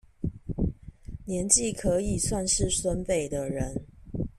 [1.25, 3.85] 年紀可以算是孫輩的人